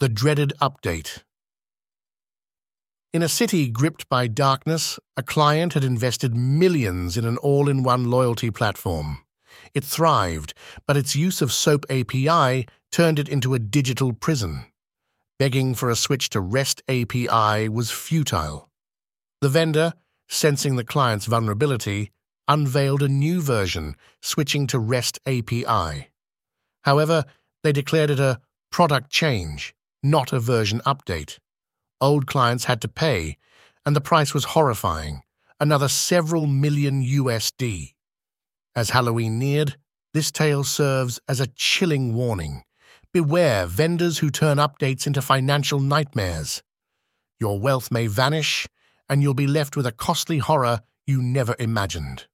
[0.00, 1.24] The Dreaded Update
[3.12, 8.50] In a city gripped by darkness, a client had invested millions in an all-in-one loyalty
[8.50, 9.18] platform.
[9.74, 10.54] It thrived,
[10.86, 14.64] but its use of SOAP API turned it into a digital prison.
[15.38, 18.70] Begging for a switch to REST API was futile.
[19.42, 19.92] The vendor,
[20.30, 22.10] sensing the client's vulnerability,
[22.48, 26.08] unveiled a new version, switching to REST API.
[26.84, 27.26] However,
[27.62, 28.40] they declared it a
[28.70, 31.38] product change not a version update.
[32.00, 33.36] Old clients had to pay,
[33.84, 35.22] and the price was horrifying
[35.60, 37.92] another several million USD.
[38.74, 39.76] As Halloween neared,
[40.14, 42.62] this tale serves as a chilling warning.
[43.12, 46.62] Beware vendors who turn updates into financial nightmares.
[47.38, 48.66] Your wealth may vanish,
[49.08, 52.26] and you'll be left with a costly horror you never imagined.